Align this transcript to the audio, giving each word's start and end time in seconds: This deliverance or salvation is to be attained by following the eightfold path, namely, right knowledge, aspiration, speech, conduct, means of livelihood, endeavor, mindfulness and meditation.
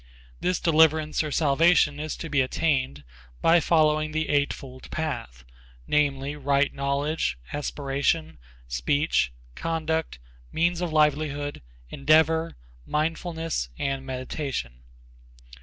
This 0.39 0.59
deliverance 0.59 1.21
or 1.23 1.29
salvation 1.31 1.99
is 1.99 2.15
to 2.17 2.27
be 2.27 2.41
attained 2.41 3.03
by 3.39 3.59
following 3.59 4.13
the 4.13 4.29
eightfold 4.29 4.89
path, 4.89 5.45
namely, 5.85 6.35
right 6.35 6.73
knowledge, 6.73 7.37
aspiration, 7.53 8.39
speech, 8.67 9.31
conduct, 9.53 10.17
means 10.51 10.81
of 10.81 10.91
livelihood, 10.91 11.61
endeavor, 11.91 12.57
mindfulness 12.83 13.69
and 13.77 14.03
meditation. 14.03 14.81